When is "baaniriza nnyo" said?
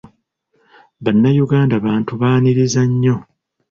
2.21-3.15